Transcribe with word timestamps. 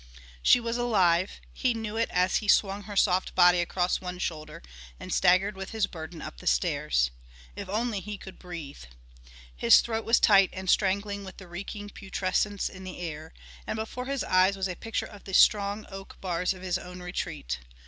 She 0.41 0.59
was 0.59 0.77
alive; 0.77 1.39
he 1.53 1.75
knew 1.75 1.95
it 1.95 2.09
as 2.09 2.37
he 2.37 2.47
swung 2.47 2.85
her 2.85 2.95
soft 2.95 3.35
body 3.35 3.59
across 3.61 4.01
one 4.01 4.17
shoulder 4.17 4.63
and 4.99 5.13
staggered 5.13 5.55
with 5.55 5.69
his 5.73 5.85
burden 5.85 6.23
up 6.23 6.37
the 6.39 6.47
stairs. 6.47 7.11
If 7.55 7.67
he 7.67 8.17
could 8.17 8.31
only 8.33 8.39
breathe! 8.39 8.83
His 9.55 9.79
throat 9.81 10.03
was 10.03 10.19
tight 10.19 10.49
and 10.53 10.67
strangling 10.71 11.23
with 11.23 11.37
the 11.37 11.47
reeking 11.47 11.91
putrescence 11.91 12.67
in 12.67 12.83
the 12.83 12.99
air. 12.99 13.31
And 13.67 13.75
before 13.75 14.07
his 14.07 14.23
eyes 14.23 14.57
was 14.57 14.67
a 14.67 14.73
picture 14.75 15.05
of 15.05 15.25
the 15.25 15.35
strong 15.35 15.85
oak 15.91 16.19
bars 16.19 16.51
of 16.51 16.63
his 16.63 16.79
own 16.79 17.03
retreat. 17.03 17.59